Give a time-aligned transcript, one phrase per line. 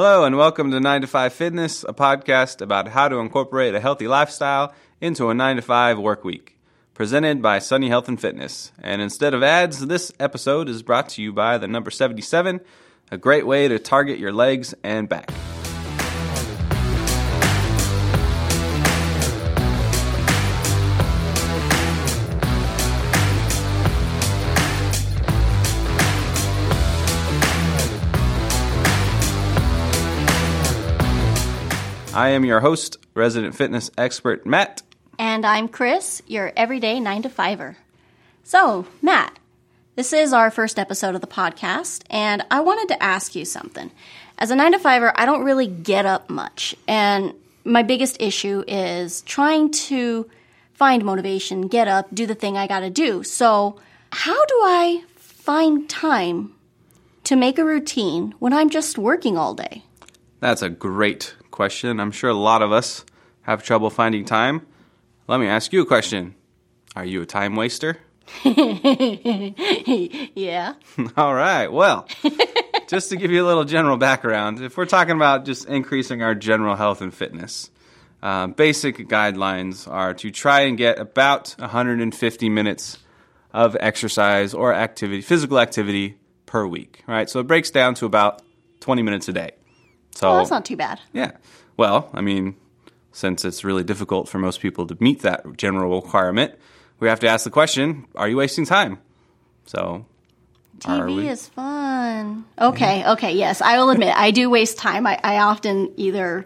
[0.00, 3.80] Hello, and welcome to 9 to 5 Fitness, a podcast about how to incorporate a
[3.80, 6.56] healthy lifestyle into a 9 to 5 work week.
[6.94, 8.70] Presented by Sunny Health and Fitness.
[8.80, 12.60] And instead of ads, this episode is brought to you by the number 77,
[13.10, 15.32] a great way to target your legs and back.
[32.18, 34.82] I am your host, resident fitness expert Matt.
[35.20, 37.76] And I'm Chris, your everyday 9 to 5er.
[38.42, 39.38] So, Matt,
[39.94, 43.92] this is our first episode of the podcast, and I wanted to ask you something.
[44.36, 48.64] As a 9 to 5er, I don't really get up much, and my biggest issue
[48.66, 50.28] is trying to
[50.72, 53.22] find motivation, get up, do the thing I gotta do.
[53.22, 53.78] So,
[54.10, 56.52] how do I find time
[57.22, 59.84] to make a routine when I'm just working all day?
[60.40, 61.98] That's a great question.
[61.98, 63.04] I'm sure a lot of us
[63.42, 64.64] have trouble finding time.
[65.26, 66.36] Let me ask you a question
[66.94, 67.98] Are you a time waster?
[68.44, 70.74] yeah.
[71.16, 71.66] All right.
[71.66, 72.06] Well,
[72.86, 76.36] just to give you a little general background, if we're talking about just increasing our
[76.36, 77.72] general health and fitness,
[78.22, 82.98] uh, basic guidelines are to try and get about 150 minutes
[83.52, 87.28] of exercise or activity, physical activity per week, right?
[87.28, 88.42] So it breaks down to about
[88.78, 89.57] 20 minutes a day.
[90.18, 90.98] So Oh, that's not too bad.
[91.12, 91.32] yeah.
[91.76, 92.56] Well, I mean,
[93.12, 96.54] since it's really difficult for most people to meet that general requirement,
[96.98, 98.98] we have to ask the question: Are you wasting time?
[99.66, 100.06] So,
[100.80, 102.44] TV is fun.
[102.58, 103.60] Okay, okay, yes.
[103.60, 105.06] I will admit, I do waste time.
[105.06, 106.44] I, I often either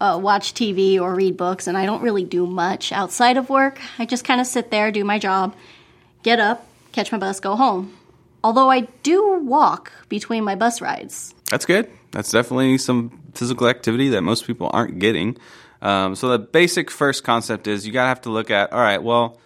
[0.00, 3.78] uh, watch TV or read books, and I don't really do much outside of work.
[3.98, 5.54] I just kind of sit there, do my job,
[6.24, 7.94] get up, catch my bus, go home.
[8.42, 11.33] Although I do walk between my bus rides.
[11.50, 11.90] That's good.
[12.10, 15.36] That's definitely some physical activity that most people aren't getting.
[15.82, 19.02] Um, so the basic first concept is you gotta have to look at all right.
[19.02, 19.38] Well,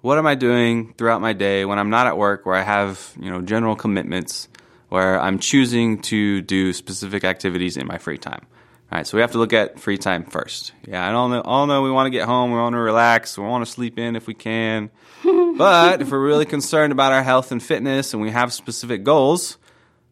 [0.00, 3.14] what am I doing throughout my day when I'm not at work, where I have
[3.20, 4.48] you know general commitments,
[4.88, 8.46] where I'm choosing to do specific activities in my free time.
[8.92, 10.72] All right, so we have to look at free time first.
[10.86, 11.40] Yeah, I don't know.
[11.40, 13.98] All know we want to get home, we want to relax, we want to sleep
[13.98, 14.90] in if we can.
[15.56, 19.58] but if we're really concerned about our health and fitness, and we have specific goals,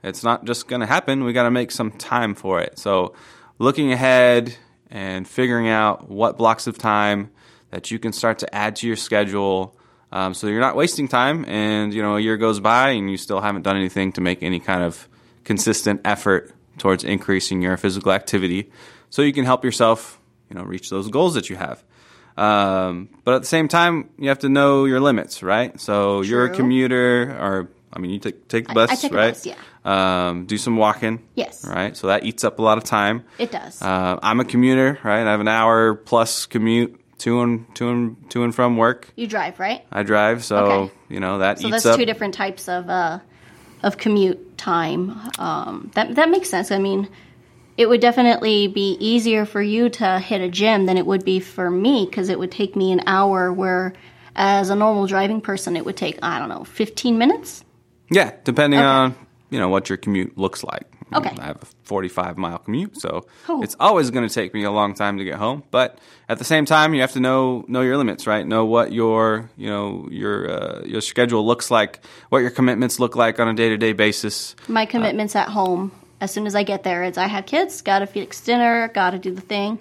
[0.02, 1.24] it's not just going to happen.
[1.24, 2.78] We got to make some time for it.
[2.78, 3.14] So,
[3.58, 4.56] looking ahead
[4.90, 7.30] and figuring out what blocks of time
[7.70, 9.76] that you can start to add to your schedule,
[10.10, 11.44] um, so you're not wasting time.
[11.46, 14.42] And you know, a year goes by and you still haven't done anything to make
[14.42, 15.08] any kind of
[15.44, 18.70] consistent effort towards increasing your physical activity,
[19.10, 20.18] so you can help yourself,
[20.50, 21.82] you know, reach those goals that you have.
[22.36, 25.78] Um, but at the same time, you have to know your limits, right?
[25.80, 29.12] So you're a commuter, or I mean, you take take the I- I bus, take
[29.12, 29.34] right?
[29.34, 29.54] bus, yeah.
[29.84, 31.20] Um, do some walking.
[31.34, 31.64] Yes.
[31.66, 31.96] Right.
[31.96, 33.24] So that eats up a lot of time.
[33.38, 33.82] It does.
[33.82, 35.26] Uh, I'm a commuter, right?
[35.26, 39.12] I have an hour plus commute to and to and to and from work.
[39.16, 39.84] you drive, right?
[39.90, 40.92] I drive, so Okay.
[41.08, 41.98] you know that So that's up.
[41.98, 43.18] two different types of uh,
[43.82, 45.18] of commute time.
[45.38, 46.70] Um, that that makes sense.
[46.70, 47.08] I mean,
[47.76, 51.40] it would definitely be easier for you to hit a gym than it would be
[51.40, 53.52] for me because it would take me an hour.
[53.52, 53.94] Where
[54.36, 57.64] as a normal driving person, it would take I don't know, fifteen minutes.
[58.10, 58.86] yeah, depending Okay.
[58.86, 59.14] on
[59.52, 60.82] you know what your commute looks like.
[61.14, 61.30] Okay.
[61.38, 63.62] I have a 45 mile commute, so Oh.
[63.62, 65.62] it's always going to take me a long time to get home.
[65.70, 68.46] But at the same time, you have to know know your limits, right?
[68.46, 73.14] Know what your you know your uh, your schedule looks like, what your commitments look
[73.14, 74.56] like on a day to day basis.
[74.68, 75.92] My commitments at home.
[76.22, 79.34] As soon as I get there, it's I have kids, gotta fix dinner, gotta do
[79.34, 79.78] the thing.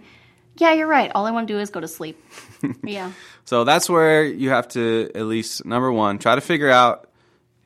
[0.58, 1.12] Yeah, you're right.
[1.16, 2.18] All I want to do is go to sleep.
[2.84, 3.12] yeah.
[3.46, 7.08] So that's where you have to at least number one try to figure out,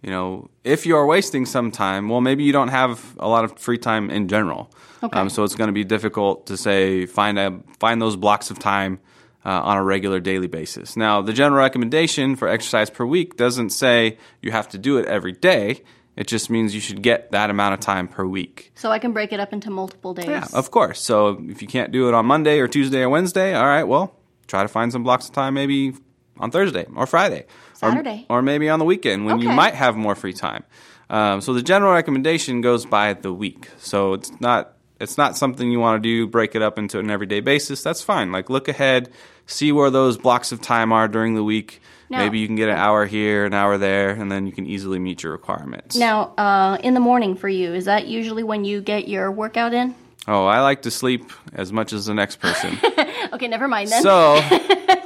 [0.06, 2.10] you know, if you are wasting some time.
[2.10, 4.72] Well, maybe you don't have a lot of free time in general.
[5.02, 5.20] Okay.
[5.20, 8.60] Um, so it's going to be difficult to say find a find those blocks of
[8.60, 9.00] time
[9.44, 10.96] uh, on a regular daily basis.
[10.96, 15.08] Now, the general recommendation for exercise per week doesn't say you have to do it
[15.08, 15.82] every day.
[16.16, 18.72] It just means you should get that amount of time per week.
[18.76, 20.28] So I can break it up into multiple days.
[20.28, 21.02] Yeah, of course.
[21.02, 24.16] So if you can't do it on Monday or Tuesday or Wednesday, all right, well,
[24.46, 25.96] try to find some blocks of time maybe
[26.38, 27.46] on Thursday or Friday.
[27.86, 28.26] Or- Saturday.
[28.30, 30.64] Or, maybe on the weekend when you might have more free time.
[31.10, 33.70] Um, so the general recommendation goes by the week.
[33.78, 37.12] So it's not it's not something you want to do, break it up into an
[37.12, 37.84] everyday basis.
[37.84, 38.32] That's fine.
[38.32, 39.12] Like look ahead,
[39.46, 41.82] see where those blocks of time are during the week.
[42.10, 44.66] Now- maybe you can get an hour here, an hour there, and then you can
[44.66, 45.96] easily meet your requirements.
[45.96, 49.74] Now, uh, in the morning for you, is that usually when you get your workout
[49.74, 49.96] in?
[50.28, 52.78] Oh, I like to sleep as much as the next person.
[53.34, 54.02] Okay, never mind then.
[54.02, 54.36] So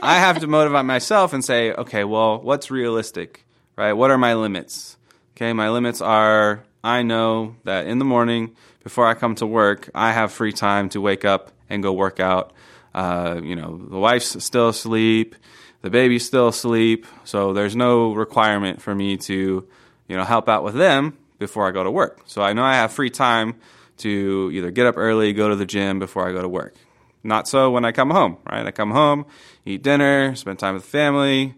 [0.04, 3.46] I have to motivate myself and say, okay, well, what's realistic,
[3.76, 3.94] right?
[3.94, 4.98] What are my limits?
[5.36, 9.90] Okay, my limits are I know that in the morning before I come to work,
[9.96, 12.54] I have free time to wake up and go work out.
[12.94, 15.36] Uh, you know, the wife's still asleep,
[15.82, 19.68] the baby's still asleep, so there's no requirement for me to,
[20.08, 22.22] you know, help out with them before I go to work.
[22.26, 23.56] So I know I have free time
[24.00, 26.76] to either get up early, go to the gym before I go to work.
[27.24, 28.66] Not so when I come home, right?
[28.66, 29.26] I come home,
[29.66, 31.54] eat dinner, spend time with the family,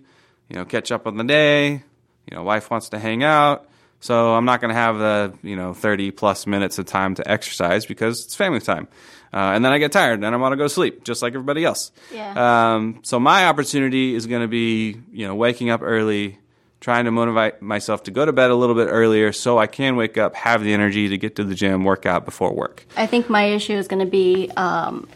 [0.50, 1.84] you know, catch up on the day.
[2.30, 3.68] You know, wife wants to hang out.
[4.00, 7.32] So I'm not going to have the, you know, 30 plus minutes of time to
[7.32, 8.88] exercise because it's family time.
[9.34, 11.34] Uh, and then I get tired and I want to go to sleep just like
[11.34, 11.92] everybody else.
[12.12, 12.74] Yeah.
[12.74, 16.40] Um, so my opportunity is going to be, you know, waking up early,
[16.82, 19.96] trying to motivate myself to go to bed a little bit earlier so I can
[19.96, 22.86] wake up, have the energy to get to the gym, work out before work.
[22.98, 25.08] I think my issue is going to be um,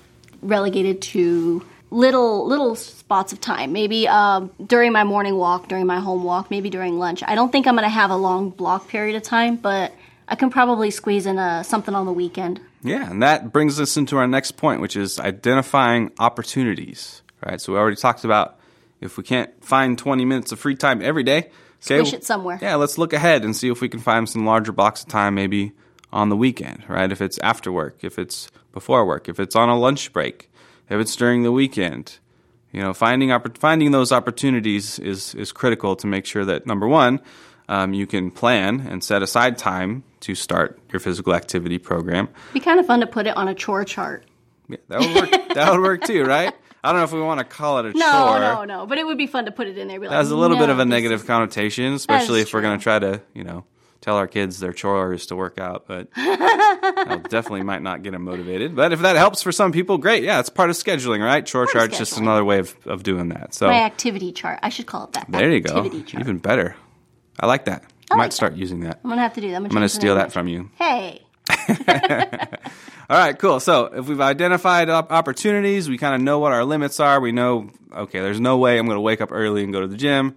[0.41, 3.73] relegated to little little spots of time.
[3.73, 7.23] Maybe um, during my morning walk, during my home walk, maybe during lunch.
[7.25, 9.91] I don't think I'm going to have a long block period of time, but
[10.27, 12.61] I can probably squeeze in a, something on the weekend.
[12.83, 17.23] Yeah, and that brings us into our next point, which is identifying opportunities.
[17.43, 17.59] Right.
[17.59, 18.59] So we already talked about
[19.05, 22.59] if we can't find 20 minutes of free time every day, okay, Squish it somewhere.
[22.61, 25.35] Yeah, let's look ahead and see if we can find some larger blocks of time,
[25.35, 25.73] maybe
[26.11, 26.83] on the weekend.
[26.87, 27.11] Right.
[27.11, 30.51] If it's after work, if it's before work, if it's on a lunch break,
[30.89, 32.19] if it's during the weekend.
[32.71, 36.87] You know, finding oppor- finding those opportunities is is critical to make sure that number
[36.87, 37.21] one,
[37.69, 42.27] um, you can plan and set aside time to start your physical activity program.
[42.53, 44.25] Be kind of fun to put it on a chore chart.
[44.67, 45.53] Yeah, that would work.
[45.53, 46.53] that would work too, right?
[46.85, 48.39] I don't know if we want to call it a No, chore.
[48.39, 48.63] no, no.
[48.63, 48.85] No.
[48.85, 49.99] But it would be fun to put it in there.
[49.99, 52.61] Be like, That has a little bit of a negative is- connotation, especially if we're
[52.61, 53.65] going to try to, you know,
[54.01, 55.85] tell our kids their chore is to work out.
[55.87, 58.75] But that definitely might not get them motivated.
[58.75, 60.23] But if that helps for some people, great.
[60.23, 61.45] Yeah, it's part of scheduling, right?
[61.45, 63.53] Chore of chart's just another way of, of doing that.
[63.53, 64.59] So My activity chart.
[64.61, 65.25] I should call it that.
[65.29, 65.77] there you go.
[65.77, 66.21] Activity chart.
[66.21, 66.75] Even better.
[67.39, 67.83] I like that.
[68.11, 68.33] I like might that.
[68.33, 68.99] start using that.
[69.03, 69.55] I'm gonna have to do that.
[69.57, 70.69] I'm I'm going to steal that from you.
[70.75, 71.23] Hey.
[73.07, 73.59] All right, cool.
[73.59, 77.19] So if we've identified op- opportunities, we kind of know what our limits are.
[77.19, 79.87] We know, okay, there's no way I'm going to wake up early and go to
[79.87, 80.35] the gym.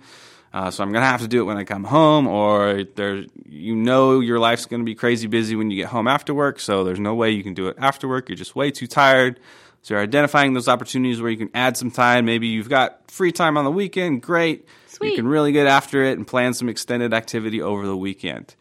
[0.52, 3.24] Uh, so I'm going to have to do it when I come home, or there,
[3.46, 6.58] you know, your life's going to be crazy busy when you get home after work.
[6.60, 8.28] So there's no way you can do it after work.
[8.28, 9.40] You're just way too tired.
[9.82, 12.24] So you're identifying those opportunities where you can add some time.
[12.24, 14.22] Maybe you've got free time on the weekend.
[14.22, 14.66] Great.
[14.86, 15.10] Sweet.
[15.10, 18.54] You can really get after it and plan some extended activity over the weekend.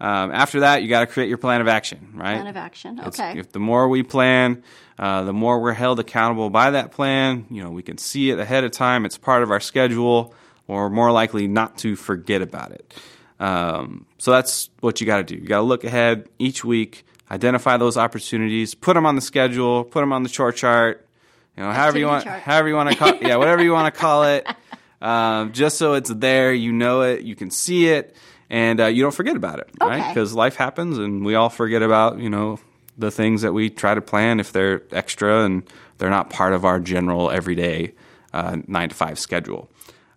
[0.00, 2.34] Um, after that, you got to create your plan of action, right?
[2.34, 2.98] Plan of action.
[2.98, 3.38] It's- Okay.
[3.38, 4.62] If the more we plan,
[4.98, 7.46] uh, the more we're held accountable by that plan.
[7.50, 9.04] You know, we can see it ahead of time.
[9.04, 10.34] It's part of our schedule.
[10.66, 12.94] Or more likely not to forget about it.
[13.38, 15.34] Um, so that's what you got to do.
[15.34, 19.84] You got to look ahead each week, identify those opportunities, put them on the schedule,
[19.84, 21.06] put them on the chore chart.
[21.56, 22.40] You know, however you want, chart.
[22.40, 24.46] however you want to call, yeah, whatever you want to call it.
[25.02, 28.16] Um, just so it's there, you know it, you can see it,
[28.54, 30.14] and uh, you don't forget about it, right?
[30.14, 32.60] Because life happens, and we all forget about you know
[32.96, 35.64] the things that we try to plan if they're extra and
[35.98, 37.92] they're not part of our general everyday
[38.32, 39.68] uh, nine to five schedule.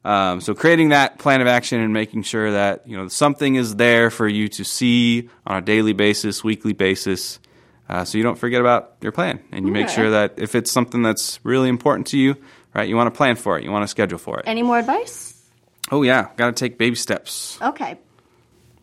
[0.06, 3.75] Um, so creating that plan of action and making sure that you know something is
[3.75, 7.40] there for you to see on a daily basis, weekly basis,
[7.90, 10.72] uh, so you don't forget about your plan and you make sure that if it's
[10.72, 12.36] something that's really important to you,
[12.75, 14.44] right, you want to plan for it, you want to schedule for it.
[14.48, 15.33] Any more advice?
[15.92, 17.57] Oh yeah, got to take baby steps.
[17.62, 17.98] Okay.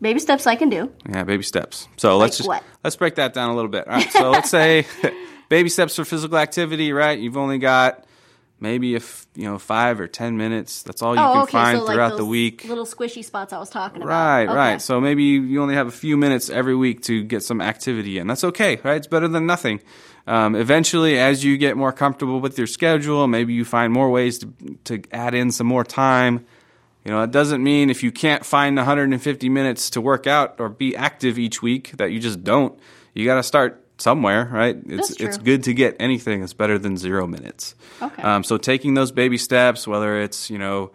[0.01, 0.93] Baby steps I can do.
[1.09, 1.89] Yeah, baby steps.
[1.97, 2.63] So let's just what?
[2.83, 3.87] let's break that down a little bit.
[3.89, 4.13] All right.
[4.13, 4.87] So let's say
[5.49, 7.19] baby steps for physical activity, right?
[7.19, 8.05] You've only got
[8.61, 10.83] maybe if you know five or ten minutes.
[10.83, 11.53] That's all you oh, can okay.
[11.53, 12.65] find so like throughout those the week.
[12.65, 14.09] little squishy spots I was talking about.
[14.09, 14.55] Right, Okay.
[14.55, 14.83] right.
[14.83, 18.19] So maybe you you only have a few minutes every week to get some activity
[18.19, 18.27] in.
[18.27, 18.97] That's okay, right?
[18.97, 19.81] It's better than nothing.
[20.27, 24.39] Um, eventually, as you get more comfortable with your schedule, maybe you find more ways
[24.39, 24.49] to
[24.85, 26.47] to add in some more time.
[27.05, 30.69] You know, it doesn't mean if you can't find 150 minutes to work out or
[30.69, 32.79] be active each week that you just don't.
[33.13, 34.77] You got to start somewhere, right?
[34.87, 36.43] It's That's it's good to get anything.
[36.43, 37.75] It's better than zero minutes.
[38.01, 38.23] Okay.
[38.23, 40.93] Um, so taking those baby steps, whether it's you know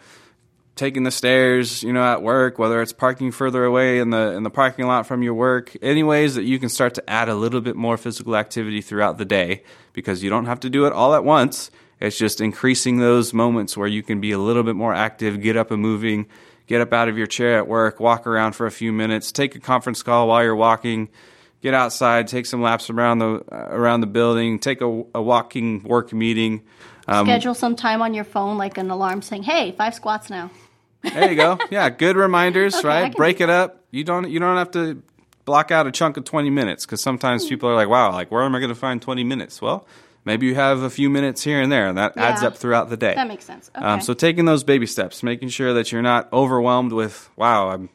[0.79, 4.43] taking the stairs, you know, at work, whether it's parking further away in the in
[4.43, 7.35] the parking lot from your work, any ways that you can start to add a
[7.35, 9.61] little bit more physical activity throughout the day
[9.93, 11.69] because you don't have to do it all at once.
[12.00, 15.58] It's just increasing those moments where you can be a little bit more active, get
[15.58, 16.27] up and moving,
[16.68, 19.56] get up out of your chair at work, walk around for a few minutes, take
[19.56, 21.10] a conference call while you're walking,
[21.62, 25.84] get outside, take some laps around the uh, around the building, take a, a walking
[25.84, 26.62] work meeting.
[27.08, 30.51] Um, Schedule some time on your phone, like an alarm saying, "Hey, five squats now."
[31.01, 31.58] There you go.
[31.72, 33.15] Yeah, good reminders, Okay, right?
[33.15, 33.84] Break it up.
[33.91, 35.01] You don't you don't have to
[35.46, 37.50] block out a chunk of 20 minutes cuz sometimes Hmm.
[37.50, 39.88] people are like, "Wow, like where am I going to find 20 minutes?" Well,
[40.25, 42.97] maybe you have a few minutes here and there and that adds up throughout the
[42.97, 43.15] day.
[43.15, 43.69] That makes sense.
[43.75, 43.85] Okay.
[43.85, 47.89] Um, so taking those baby steps, making sure that you're not overwhelmed with, "Wow, I'm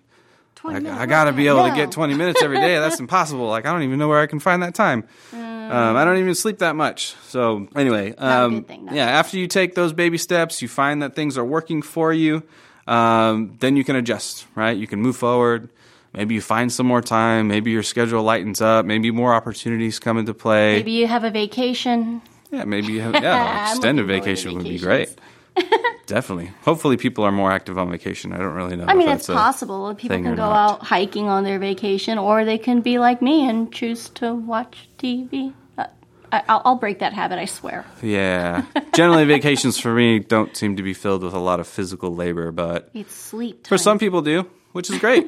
[0.56, 2.78] 20 Like, minute I got to be able to get 20 minutes every day.
[2.78, 3.46] That's impossible.
[3.48, 5.06] Like, I don't even know where I can find that time.
[5.32, 7.14] Um, I don't even sleep that much.
[7.28, 11.38] So, anyway, um, thing, yeah, after you take those baby steps, you find that things
[11.38, 12.42] are working for you,
[12.86, 14.76] um, then you can adjust, right?
[14.76, 15.70] You can move forward.
[16.14, 17.48] Maybe you find some more time.
[17.48, 18.86] Maybe your schedule lightens up.
[18.86, 20.76] Maybe more opportunities come into play.
[20.76, 22.22] Maybe you have a vacation.
[22.52, 25.14] Yeah, maybe you have, yeah, extended looking forward to vacation would be great.
[26.06, 26.52] Definitely.
[26.62, 28.32] Hopefully, people are more active on vacation.
[28.32, 28.84] I don't really know.
[28.86, 29.94] I mean, it's possible.
[29.94, 30.70] People can go not.
[30.70, 34.88] out hiking on their vacation, or they can be like me and choose to watch
[34.98, 35.52] TV.
[35.78, 35.86] Uh,
[36.30, 37.86] I, I'll, I'll break that habit, I swear.
[38.02, 38.66] Yeah.
[38.94, 42.52] Generally, vacations for me don't seem to be filled with a lot of physical labor,
[42.52, 43.66] but It's sleep.
[43.66, 45.26] for some people do, which is great.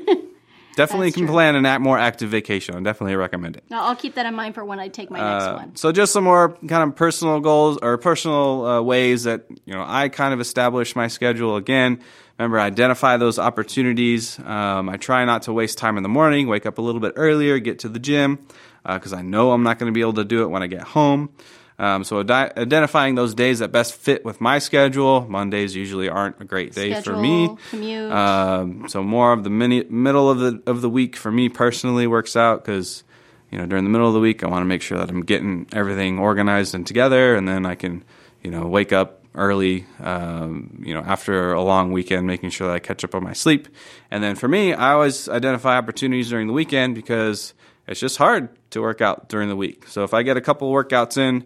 [0.77, 1.35] Definitely That's can true.
[1.35, 2.77] plan an act more active vacation.
[2.77, 3.65] I definitely recommend it.
[3.69, 5.75] Now, I'll keep that in mind for when I take my next Uh, one.
[5.77, 9.85] So just some more kind of personal goals or personal uh, ways that you know
[9.87, 11.57] I kind of establish my schedule.
[11.57, 11.99] Again,
[12.39, 14.39] remember identify those opportunities.
[14.39, 16.47] Um, I try not to waste time in the morning.
[16.47, 18.39] Wake up a little bit earlier, get to the gym
[18.85, 20.83] because I know I'm not going to be able to do it when I get
[20.83, 21.31] home.
[21.79, 25.27] Um, so adi- identifying those days that best fit with my schedule.
[25.29, 27.45] Mondays usually aren't a great day for me.
[27.47, 28.13] Schedule, commute.
[28.13, 32.07] Um, so more of the mini- middle of the of the week for me personally
[32.07, 33.05] works out because
[33.51, 35.23] you know during the middle of the week I want to make sure that I'm
[35.23, 38.05] getting everything organized and together, and then I can
[38.43, 39.85] you know wake up early.
[40.01, 43.35] Um, you know after a long weekend, making sure that I catch up on my
[43.35, 43.69] sleep.
[44.11, 47.53] And then for me, I always identify opportunities during the weekend because
[47.87, 49.87] it's just hard to work out during the week.
[49.89, 51.45] So if I get a couple workouts in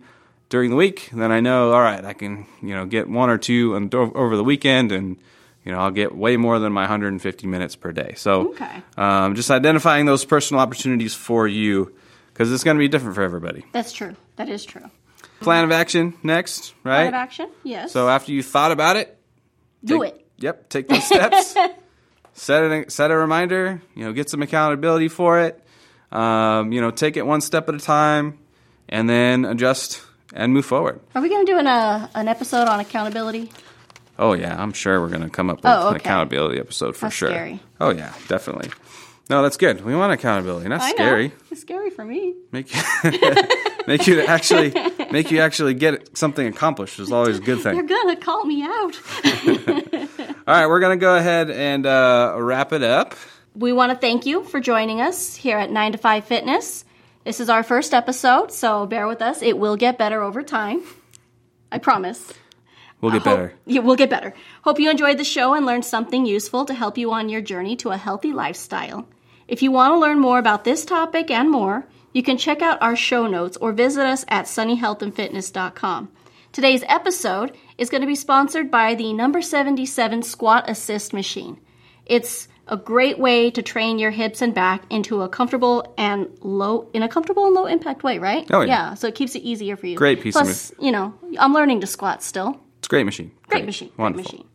[0.51, 3.39] during the week, then I know, all right, I can, you know, get one or
[3.39, 5.17] two on, over the weekend and,
[5.65, 8.13] you know, I'll get way more than my 150 minutes per day.
[8.17, 8.83] So Okay.
[8.99, 11.95] um, just identifying those personal opportunities for you
[12.33, 13.65] because it's going to be different for everybody.
[13.73, 14.15] That's true.
[14.37, 14.83] That is true.
[15.41, 16.97] Plan of action next, right?
[17.05, 17.51] Plan of action?
[17.63, 17.93] Yes.
[17.93, 19.17] So after you thought about it,
[19.85, 20.27] Do take- it.
[20.39, 21.55] Yep, take those steps.
[22.33, 23.81] set a set a reminder.
[23.95, 25.63] You know, get some accountability for it.
[26.11, 28.39] Um, you know, take it one step at a time,
[28.89, 30.03] and then adjust
[30.35, 31.01] and move forward.
[31.15, 33.51] Are we going to do an, uh, an episode on accountability?
[34.19, 37.07] Oh yeah, I'm sure we're going to come up with Oh, an accountability episode for
[37.07, 37.31] That's sure.
[37.31, 37.61] scary.
[37.81, 38.71] Oh yeah, definitely.
[39.31, 39.85] No, that's good.
[39.85, 40.69] We want accountability.
[40.69, 41.29] Not I scary.
[41.29, 41.35] know.
[41.53, 42.35] It's scary for me.
[42.53, 42.83] Make you
[43.87, 44.75] make you actually
[45.13, 47.77] make you actually get something accomplished is always a good thing.
[47.77, 49.01] You're going to call me out.
[50.47, 53.15] All right, we're going to go ahead and uh, wrap it up.
[53.55, 56.85] We want to thank you for joining us here at 9 to 5 Fitness.
[57.25, 59.43] This is our first episode, so bear with us.
[59.43, 60.83] It will get better over time.
[61.71, 62.33] I promise.
[63.01, 63.55] We'll get Hope- better.
[63.67, 64.35] Yeah, we'll get better.
[64.63, 67.77] Hope you enjoyed the show and learned something useful to help you on your journey
[67.77, 69.07] to a healthy lifestyle.
[69.49, 72.81] If you want to learn more about this topic and more, you can check out
[72.83, 76.11] our show notes or visit us at sunnyhealthandfitness.com.
[76.53, 81.61] Today's episode is going to be sponsored by the number 77 squat assist machine.
[82.07, 86.89] It's a great way to train your hips and back into a comfortable and low
[86.95, 88.47] in a comfortable and low impact way, right?
[88.51, 88.67] Oh, yeah.
[88.91, 88.95] yeah.
[88.95, 89.97] So it keeps it easier for you.
[89.97, 92.61] Great piece of Plus, you know, I'm learning to squat still.
[92.79, 93.33] It's a great machine.
[93.49, 93.89] Great machine.
[93.89, 94.33] Great Wonderful.
[94.33, 94.47] machine.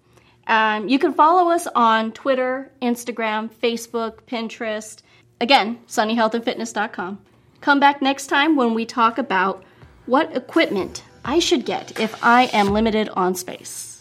[0.48, 5.01] Um, you can follow us on Twitter, Instagram, Facebook, Pinterest.
[5.41, 7.19] Again, sunnyhealthandfitness.com.
[7.62, 9.63] Come back next time when we talk about
[10.05, 13.94] what equipment I should get if I am limited on space.